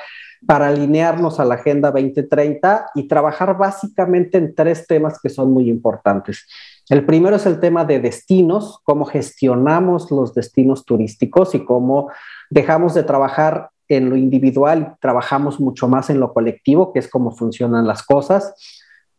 para 0.45 0.67
alinearnos 0.67 1.39
a 1.39 1.45
la 1.45 1.55
Agenda 1.55 1.89
2030 1.89 2.91
y 2.93 3.07
trabajar 3.07 3.57
básicamente 3.57 4.37
en 4.37 4.53
tres 4.53 4.85
temas 4.85 5.19
que 5.19 5.29
son 5.29 5.51
muy 5.51 5.67
importantes. 5.67 6.45
El 6.89 7.07
primero 7.07 7.35
es 7.35 7.47
el 7.47 7.59
tema 7.59 7.83
de 7.83 7.99
destinos, 7.99 8.79
cómo 8.83 9.05
gestionamos 9.05 10.11
los 10.11 10.35
destinos 10.35 10.85
turísticos 10.85 11.55
y 11.55 11.65
cómo 11.65 12.11
dejamos 12.51 12.93
de 12.93 13.01
trabajar 13.01 13.71
en 13.89 14.09
lo 14.09 14.15
individual 14.15 14.95
trabajamos 15.01 15.59
mucho 15.59 15.87
más 15.87 16.11
en 16.11 16.19
lo 16.19 16.31
colectivo, 16.31 16.93
que 16.93 16.99
es 16.99 17.09
cómo 17.09 17.31
funcionan 17.31 17.87
las 17.87 18.03
cosas. 18.03 18.53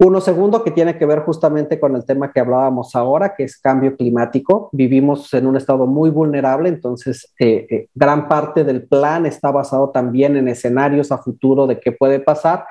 Uno 0.03 0.23
segundo 0.23 0.65
que 0.65 0.71
tiene 0.71 0.97
que 0.97 1.05
ver 1.05 1.21
justamente 1.21 1.79
con 1.79 1.95
el 1.95 2.07
tema 2.07 2.33
que 2.33 2.41
hablábamos 2.41 2.97
ahora, 2.97 3.35
que 3.37 3.45
es 3.45 3.59
cambio 3.59 3.99
climático. 3.99 4.71
Vivimos 4.73 5.35
en 5.35 5.47
un 5.47 5.59
estado 5.59 5.87
muy 5.87 6.09
vulnerable, 6.09 6.71
entonces 6.71 7.35
eh, 7.39 7.67
eh, 7.69 7.89
gran 7.95 8.27
parte 8.27 8.65
del 8.65 8.89
plan 8.89 9.27
está 9.27 9.51
basado 9.51 9.91
también 9.91 10.39
en 10.39 10.49
escenarios 10.49 11.13
a 11.13 11.19
futuro 11.19 11.67
de 11.67 11.81
qué 11.81 11.93
puede 11.93 12.19
pasar. 12.19 12.65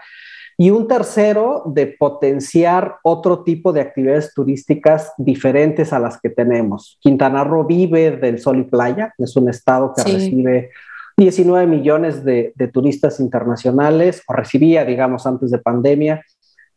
Y 0.57 0.71
un 0.71 0.87
tercero, 0.87 1.61
de 1.67 1.95
potenciar 1.99 2.95
otro 3.03 3.43
tipo 3.43 3.73
de 3.73 3.81
actividades 3.81 4.33
turísticas 4.33 5.13
diferentes 5.19 5.93
a 5.93 5.99
las 5.99 6.19
que 6.19 6.31
tenemos. 6.31 6.97
Quintana 6.99 7.43
Roo 7.43 7.63
vive 7.63 8.17
del 8.17 8.39
sol 8.39 8.57
y 8.57 8.63
playa, 8.63 9.13
es 9.19 9.35
un 9.35 9.49
estado 9.49 9.93
que 9.95 10.01
recibe 10.01 10.71
19 11.15 11.67
millones 11.67 12.25
de, 12.25 12.53
de 12.55 12.67
turistas 12.69 13.19
internacionales, 13.19 14.23
o 14.25 14.33
recibía, 14.33 14.83
digamos, 14.83 15.27
antes 15.27 15.51
de 15.51 15.59
pandemia, 15.59 16.25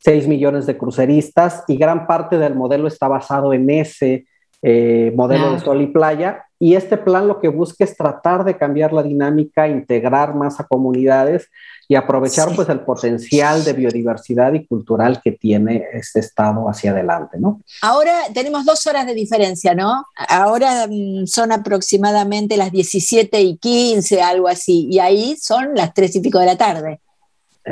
6 0.04 0.26
millones 0.28 0.66
de 0.66 0.76
cruceristas 0.76 1.64
y 1.68 1.76
gran 1.76 2.06
parte 2.06 2.38
del 2.38 2.54
modelo 2.54 2.88
está 2.88 3.08
basado 3.08 3.52
en 3.52 3.70
ese 3.70 4.26
eh, 4.64 5.12
modelo 5.16 5.52
de 5.52 5.60
sol 5.60 5.80
y 5.82 5.88
playa. 5.88 6.44
Y 6.58 6.76
este 6.76 6.96
plan 6.96 7.26
lo 7.26 7.40
que 7.40 7.48
busca 7.48 7.82
es 7.82 7.96
tratar 7.96 8.44
de 8.44 8.56
cambiar 8.56 8.92
la 8.92 9.02
dinámica, 9.02 9.66
integrar 9.66 10.34
más 10.34 10.60
a 10.60 10.64
comunidades 10.64 11.48
y 11.88 11.96
aprovechar 11.96 12.54
pues 12.54 12.68
el 12.68 12.80
potencial 12.80 13.64
de 13.64 13.72
biodiversidad 13.72 14.52
y 14.52 14.64
cultural 14.64 15.20
que 15.22 15.32
tiene 15.32 15.84
este 15.92 16.20
estado 16.20 16.68
hacia 16.68 16.92
adelante, 16.92 17.38
¿no? 17.40 17.60
Ahora 17.82 18.12
tenemos 18.32 18.64
dos 18.64 18.86
horas 18.86 19.06
de 19.06 19.14
diferencia, 19.14 19.74
¿no? 19.74 20.04
Ahora 20.28 20.86
mm, 20.88 21.26
son 21.26 21.50
aproximadamente 21.50 22.56
las 22.56 22.70
17 22.70 23.40
y 23.40 23.56
15, 23.56 24.22
algo 24.22 24.46
así, 24.46 24.86
y 24.88 25.00
ahí 25.00 25.36
son 25.40 25.74
las 25.74 25.92
3 25.92 26.16
y 26.16 26.20
pico 26.20 26.38
de 26.38 26.46
la 26.46 26.56
tarde. 26.56 27.00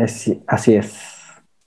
sí, 0.08 0.42
así 0.48 0.74
es. 0.74 1.19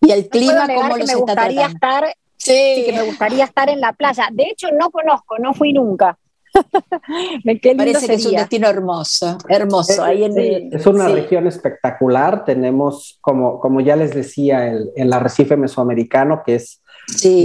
Y 0.03 0.12
el 0.12 0.27
clima, 0.27 0.67
¿cómo 0.67 0.95
me 0.95 1.15
gustaría 1.15 1.67
estar, 1.67 2.05
sí. 2.38 2.83
que 2.86 2.93
me 2.93 3.03
gustaría 3.03 3.45
estar 3.45 3.69
en 3.69 3.81
la 3.81 3.93
playa. 3.93 4.27
De 4.31 4.43
hecho, 4.43 4.67
no 4.77 4.91
conozco, 4.91 5.38
no 5.39 5.53
fui 5.53 5.74
nunca. 5.74 6.17
me 7.43 7.55
Parece 7.55 8.05
que 8.05 8.13
es 8.13 8.25
un 8.27 8.36
destino 8.36 8.67
hermoso, 8.67 9.38
hermoso. 9.48 10.03
Ahí 10.03 10.24
en 10.24 10.72
es 10.72 10.86
una 10.86 11.07
región 11.07 11.48
espectacular. 11.48 12.45
Tenemos, 12.45 13.17
como, 13.22 13.60
como 13.60 13.81
ya 13.81 13.95
les 13.95 14.13
decía, 14.13 14.67
el, 14.67 14.91
el 14.95 15.12
arrecife 15.13 15.57
mesoamericano, 15.57 16.43
que 16.45 16.55
es 16.55 16.83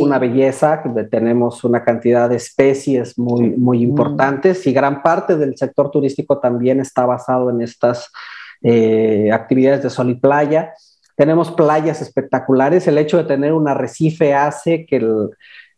una 0.00 0.18
belleza. 0.18 0.82
Tenemos 1.10 1.64
una 1.64 1.84
cantidad 1.84 2.28
de 2.28 2.36
especies 2.36 3.18
muy, 3.18 3.50
muy 3.50 3.78
mm. 3.78 3.82
importantes 3.82 4.66
y 4.66 4.72
gran 4.72 5.02
parte 5.02 5.36
del 5.36 5.56
sector 5.56 5.90
turístico 5.90 6.38
también 6.38 6.80
está 6.80 7.06
basado 7.06 7.50
en 7.50 7.62
estas 7.62 8.10
eh, 8.62 9.30
actividades 9.32 9.82
de 9.82 9.90
sol 9.90 10.10
y 10.10 10.14
playa. 10.14 10.74
Tenemos 11.18 11.50
playas 11.50 12.00
espectaculares. 12.00 12.87
El 12.87 12.96
hecho 12.96 13.16
de 13.16 13.25
tener 13.25 13.52
un 13.52 13.66
arrecife 13.66 14.34
hace 14.34 14.87
que 14.87 15.04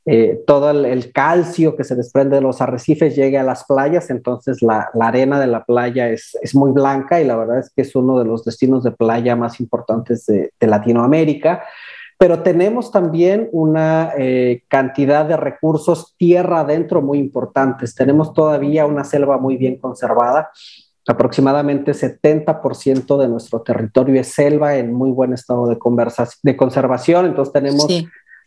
eh, 0.05 0.39
todo 0.47 0.71
el, 0.71 1.13
calcio 1.13 1.77
que 1.77 1.85
se 1.85 1.97
desprende 1.97 2.37
de 2.37 2.43
los 2.43 2.61
arrecifes 2.61 3.17
llegue 3.17 3.39
a 3.39 3.43
las 3.43 3.65
playas. 3.65 4.11
Entonces 4.11 4.61
la, 4.61 4.91
arena 5.01 5.41
de 5.41 5.47
la 5.47 5.65
playa 5.65 6.11
es, 6.11 6.37
muy 6.53 6.73
blanca 6.73 7.23
y 7.23 7.25
la 7.25 7.37
verdad 7.37 7.59
es 7.59 7.71
que 7.71 7.81
es 7.81 7.97
uno 7.97 8.19
de 8.19 8.27
los 8.27 8.45
destinos 8.45 8.85
de 8.85 8.91
playa 8.91 9.35
más 9.35 9.61
importantes 9.61 10.27
de, 10.27 10.53
Latinoamérica. 10.61 11.65
Pero 12.19 12.43
tenemos 12.43 12.93
también 12.93 13.49
una 13.51 14.13
eh, 14.19 14.65
cantidad 14.69 15.25
de 15.25 15.39
recursos 15.39 16.17
tierra 16.19 16.61
adentro 16.61 17.01
muy 17.01 17.17
importantes. 17.19 17.95
Tenemos 17.95 18.35
todavía 18.35 18.85
una 18.85 19.05
selva 19.05 19.39
muy 19.39 19.57
bien 19.57 19.79
conservada 19.79 20.51
Aproximadamente 21.11 21.91
70% 21.91 23.19
de 23.19 23.29
nuestro 23.29 23.63
territorio 23.63 24.21
es 24.21 24.29
selva 24.29 24.77
en 24.77 24.93
muy 24.93 25.11
buen 25.11 25.33
estado 25.33 25.67
de, 25.67 25.77
de 26.43 26.57
conservación, 26.57 27.27
entonces 27.27 27.53
tenemos 27.53 27.89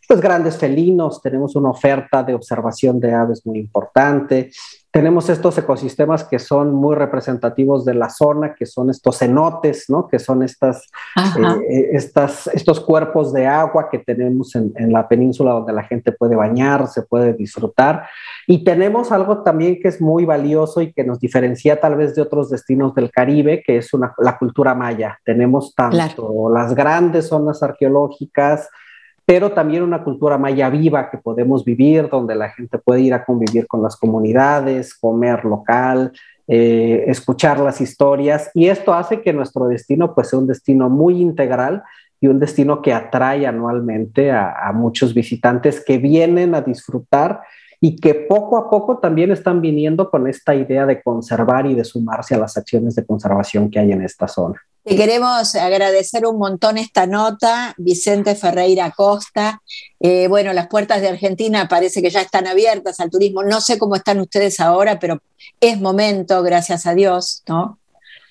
pues 0.08 0.20
grandes 0.20 0.56
felinos, 0.56 1.20
tenemos 1.20 1.56
una 1.56 1.70
oferta 1.70 2.22
de 2.22 2.34
observación 2.34 2.98
de 3.00 3.12
aves 3.12 3.44
muy 3.44 3.58
importante, 3.58 4.50
tenemos 4.94 5.28
estos 5.28 5.58
ecosistemas 5.58 6.22
que 6.22 6.38
son 6.38 6.72
muy 6.72 6.94
representativos 6.94 7.84
de 7.84 7.94
la 7.94 8.08
zona, 8.10 8.54
que 8.54 8.64
son 8.64 8.90
estos 8.90 9.18
cenotes, 9.18 9.86
¿no? 9.90 10.06
que 10.06 10.20
son 10.20 10.44
estas, 10.44 10.88
eh, 11.68 11.88
estas, 11.94 12.46
estos 12.46 12.78
cuerpos 12.78 13.32
de 13.32 13.44
agua 13.48 13.88
que 13.90 13.98
tenemos 13.98 14.54
en, 14.54 14.72
en, 14.76 14.92
la 14.92 15.08
península 15.08 15.50
donde 15.50 15.72
la 15.72 15.82
gente 15.82 16.12
puede 16.12 16.36
bañar, 16.36 16.86
se 16.86 17.02
puede 17.02 17.32
disfrutar. 17.32 18.06
Y 18.46 18.62
tenemos 18.62 19.10
algo 19.10 19.42
también 19.42 19.80
que 19.82 19.88
es 19.88 20.00
muy 20.00 20.26
valioso 20.26 20.80
y 20.80 20.92
que 20.92 21.02
nos 21.02 21.18
diferencia 21.18 21.80
tal 21.80 21.96
vez 21.96 22.14
de 22.14 22.22
otros 22.22 22.48
destinos 22.48 22.94
del 22.94 23.10
Caribe, 23.10 23.64
que 23.66 23.78
es 23.78 23.92
una, 23.94 24.14
la 24.18 24.38
cultura 24.38 24.76
maya. 24.76 25.18
Tenemos 25.24 25.74
tanto 25.74 26.48
las 26.54 26.72
grandes 26.72 27.26
zonas 27.26 27.64
arqueológicas, 27.64 28.68
pero 29.26 29.52
también 29.52 29.82
una 29.82 30.04
cultura 30.04 30.38
maya 30.38 30.68
viva 30.68 31.10
que 31.10 31.18
podemos 31.18 31.64
vivir, 31.64 32.08
donde 32.10 32.34
la 32.34 32.50
gente 32.50 32.78
puede 32.78 33.00
ir 33.00 33.14
a 33.14 33.24
convivir 33.24 33.66
con 33.66 33.82
las 33.82 33.96
comunidades, 33.96 34.94
comer 34.94 35.44
local, 35.44 36.12
eh, 36.46 37.04
escuchar 37.06 37.58
las 37.58 37.80
historias, 37.80 38.50
y 38.54 38.68
esto 38.68 38.92
hace 38.92 39.22
que 39.22 39.32
nuestro 39.32 39.66
destino 39.66 40.14
pues 40.14 40.28
sea 40.28 40.38
un 40.38 40.46
destino 40.46 40.90
muy 40.90 41.20
integral 41.22 41.82
y 42.20 42.26
un 42.26 42.38
destino 42.38 42.82
que 42.82 42.92
atrae 42.92 43.46
anualmente 43.46 44.30
a 44.30 44.72
muchos 44.74 45.12
visitantes 45.12 45.84
que 45.84 45.98
vienen 45.98 46.54
a 46.54 46.62
disfrutar 46.62 47.40
y 47.86 47.96
que 47.96 48.14
poco 48.14 48.56
a 48.56 48.70
poco 48.70 48.96
también 48.96 49.30
están 49.30 49.60
viniendo 49.60 50.08
con 50.08 50.26
esta 50.26 50.54
idea 50.54 50.86
de 50.86 51.02
conservar 51.02 51.66
y 51.66 51.74
de 51.74 51.84
sumarse 51.84 52.34
a 52.34 52.38
las 52.38 52.56
acciones 52.56 52.94
de 52.94 53.04
conservación 53.04 53.70
que 53.70 53.78
hay 53.78 53.92
en 53.92 54.00
esta 54.00 54.26
zona. 54.26 54.58
Te 54.82 54.96
queremos 54.96 55.54
agradecer 55.54 56.24
un 56.24 56.38
montón 56.38 56.78
esta 56.78 57.06
nota, 57.06 57.74
Vicente 57.76 58.36
Ferreira 58.36 58.90
Costa. 58.96 59.60
Eh, 60.00 60.28
bueno, 60.28 60.54
las 60.54 60.68
puertas 60.68 61.02
de 61.02 61.08
Argentina 61.08 61.68
parece 61.68 62.00
que 62.00 62.08
ya 62.08 62.22
están 62.22 62.46
abiertas 62.46 63.00
al 63.00 63.10
turismo. 63.10 63.42
No 63.42 63.60
sé 63.60 63.78
cómo 63.78 63.96
están 63.96 64.18
ustedes 64.18 64.60
ahora, 64.60 64.98
pero 64.98 65.20
es 65.60 65.78
momento, 65.78 66.42
gracias 66.42 66.86
a 66.86 66.94
Dios, 66.94 67.42
¿no? 67.46 67.78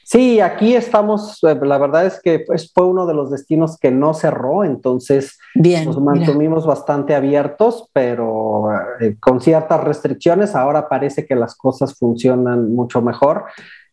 Sí, 0.04 0.42
aquí 0.42 0.76
estamos, 0.76 1.42
eh, 1.44 1.58
la 1.62 1.78
verdad 1.78 2.06
es 2.06 2.20
que 2.22 2.40
pues, 2.40 2.72
fue 2.74 2.86
uno 2.86 3.06
de 3.06 3.14
los 3.14 3.32
destinos 3.32 3.78
que 3.80 3.90
no 3.90 4.14
cerró, 4.14 4.64
entonces 4.64 5.38
nos 5.56 6.00
mantuvimos 6.02 6.66
bastante 6.66 7.16
abiertos, 7.16 7.90
pero 7.94 8.70
eh, 9.00 9.16
con 9.20 9.40
ciertas 9.40 9.84
restricciones. 9.84 10.56
Ahora 10.56 10.90
parece 10.90 11.26
que 11.26 11.36
las 11.36 11.56
cosas 11.56 11.98
funcionan 11.98 12.74
mucho 12.74 13.02
mejor. 13.02 13.46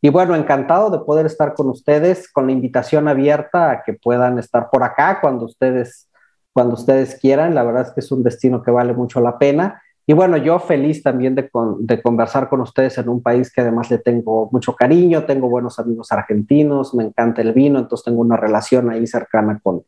Y 0.03 0.09
bueno, 0.09 0.35
encantado 0.35 0.91
de 0.91 0.99
poder 1.01 1.27
estar 1.27 1.55
con 1.55 1.69
ustedes, 1.69 2.31
con 2.33 2.47
la 2.47 2.53
invitación 2.53 3.07
abierta 3.07 3.71
a 3.71 3.83
que 3.83 3.93
puedan 3.93 4.39
estar 4.39 4.71
por 4.71 4.83
acá 4.83 5.21
cuando 5.21 5.45
ustedes, 5.45 6.09
cuando 6.53 6.75
ustedes 6.75 7.17
quieran. 7.17 7.55
La 7.55 7.63
verdad 7.63 7.89
es 7.89 7.93
que 7.93 8.01
es 8.01 8.11
un 8.11 8.23
destino 8.23 8.63
que 8.63 8.71
vale 8.71 8.95
mucho 8.95 9.21
la 9.21 9.39
pena. 9.39 9.81
Y 10.11 10.13
bueno, 10.13 10.37
yo 10.37 10.59
feliz 10.59 11.05
también 11.05 11.37
de, 11.37 11.49
de, 11.79 12.03
conversar 12.03 12.49
con 12.49 12.61
ustedes 12.61 12.99
en 12.99 13.09
un 13.09 13.23
país 13.23 13.53
que 13.53 13.61
además 13.61 13.93
le 13.93 13.99
tengo 13.99 14.49
mucho 14.51 14.75
cariño, 14.75 15.25
tengo 15.25 15.49
buenos 15.49 15.79
amigos 15.79 16.11
argentinos, 16.11 16.97
me 16.97 17.05
encanta 17.05 17.43
el 17.43 17.53
vino, 17.53 17.79
entonces 17.79 18.07
tengo 18.07 18.21
una 18.21 18.37
relación 18.37 18.91
ahí 18.91 19.07
cercana 19.07 19.61
con, 19.63 19.85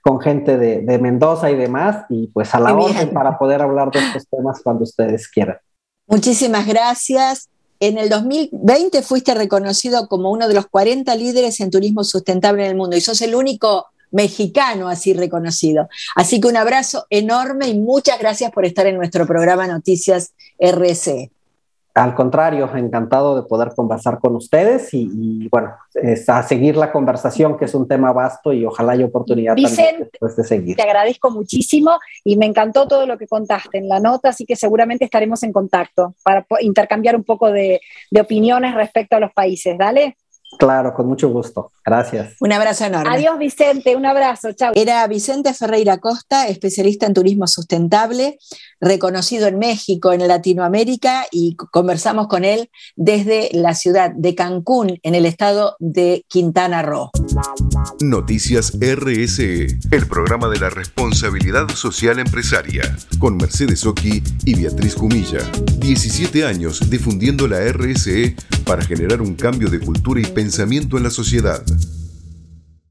con 0.00 0.18
gente 0.18 0.56
de, 0.56 0.80
de 0.80 0.98
Mendoza 0.98 1.50
y 1.50 1.56
demás, 1.56 2.06
y 2.08 2.28
pues 2.28 2.54
a 2.54 2.60
la 2.60 2.74
orden 2.74 3.12
para 3.12 3.36
poder 3.36 3.60
hablar 3.60 3.90
de 3.90 3.98
estos 3.98 4.26
temas 4.30 4.62
cuando 4.64 4.84
ustedes 4.84 5.28
quieran. 5.28 5.58
Muchísimas 6.06 6.66
gracias 6.66 7.50
en 7.78 7.98
el 7.98 8.08
2020 8.08 9.02
fuiste 9.02 9.34
reconocido 9.34 10.08
como 10.08 10.30
uno 10.30 10.48
de 10.48 10.54
los 10.54 10.68
40 10.68 11.14
líderes 11.16 11.60
en 11.60 11.70
turismo 11.70 12.02
sustentable 12.02 12.64
en 12.64 12.70
el 12.70 12.76
mundo 12.78 12.96
y 12.96 13.02
sos 13.02 13.20
el 13.20 13.34
único 13.34 13.88
mexicano 14.10 14.88
así 14.88 15.12
reconocido. 15.12 15.88
Así 16.14 16.40
que 16.40 16.48
un 16.48 16.56
abrazo 16.56 17.06
enorme 17.10 17.68
y 17.68 17.78
muchas 17.78 18.18
gracias 18.18 18.50
por 18.50 18.64
estar 18.64 18.86
en 18.86 18.96
nuestro 18.96 19.26
programa 19.26 19.66
Noticias 19.66 20.32
RC. 20.58 21.30
Al 21.96 22.14
contrario, 22.14 22.70
encantado 22.76 23.34
de 23.36 23.48
poder 23.48 23.72
conversar 23.74 24.18
con 24.18 24.36
ustedes 24.36 24.92
y, 24.92 25.48
bueno, 25.48 25.72
a 26.28 26.42
seguir 26.42 26.76
la 26.76 26.92
conversación, 26.92 27.56
que 27.56 27.64
es 27.64 27.74
un 27.74 27.88
tema 27.88 28.12
vasto 28.12 28.52
y 28.52 28.66
ojalá 28.66 28.92
haya 28.92 29.06
oportunidad 29.06 29.54
Vicente, 29.54 30.10
de 30.20 30.44
seguir. 30.44 30.76
Te 30.76 30.82
agradezco 30.82 31.30
muchísimo 31.30 31.92
y 32.22 32.36
me 32.36 32.44
encantó 32.44 32.86
todo 32.86 33.06
lo 33.06 33.16
que 33.16 33.26
contaste 33.26 33.78
en 33.78 33.88
la 33.88 33.98
nota, 33.98 34.28
así 34.28 34.44
que 34.44 34.56
seguramente 34.56 35.06
estaremos 35.06 35.42
en 35.42 35.52
contacto 35.52 36.14
para 36.22 36.46
intercambiar 36.60 37.16
un 37.16 37.24
poco 37.24 37.50
de, 37.50 37.80
de 38.10 38.20
opiniones 38.20 38.74
respecto 38.74 39.16
a 39.16 39.20
los 39.20 39.32
países. 39.32 39.78
Dale. 39.78 40.18
Claro, 40.58 40.94
con 40.94 41.06
mucho 41.06 41.28
gusto. 41.28 41.72
Gracias. 41.84 42.34
Un 42.40 42.52
abrazo 42.52 42.84
enorme. 42.84 43.14
Adiós, 43.14 43.38
Vicente. 43.38 43.94
Un 43.94 44.06
abrazo. 44.06 44.52
Chao. 44.52 44.72
Era 44.74 45.06
Vicente 45.06 45.52
Ferreira 45.54 45.98
Costa, 45.98 46.48
especialista 46.48 47.06
en 47.06 47.14
turismo 47.14 47.46
sustentable, 47.46 48.38
reconocido 48.80 49.46
en 49.46 49.58
México, 49.58 50.12
en 50.12 50.26
Latinoamérica, 50.26 51.26
y 51.30 51.56
conversamos 51.56 52.26
con 52.28 52.44
él 52.44 52.70
desde 52.96 53.50
la 53.52 53.74
ciudad 53.74 54.10
de 54.10 54.34
Cancún, 54.34 54.98
en 55.02 55.14
el 55.14 55.26
estado 55.26 55.76
de 55.78 56.24
Quintana 56.28 56.82
Roo. 56.82 57.10
Noticias 58.00 58.72
RSE, 58.80 59.66
el 59.90 60.06
programa 60.08 60.48
de 60.48 60.58
la 60.58 60.70
responsabilidad 60.70 61.68
social 61.70 62.18
empresaria, 62.18 62.82
con 63.18 63.36
Mercedes 63.36 63.86
Oki 63.86 64.22
y 64.44 64.60
Beatriz 64.60 64.94
Cumilla. 64.94 65.40
17 65.78 66.44
años 66.44 66.90
difundiendo 66.90 67.46
la 67.46 67.60
RSE 67.60 68.34
para 68.64 68.82
generar 68.82 69.22
un 69.22 69.34
cambio 69.34 69.68
de 69.68 69.80
cultura 69.80 70.20
y 70.20 70.24
pensamiento 70.46 70.96
en 70.96 71.02
la 71.02 71.10
sociedad. 71.10 71.60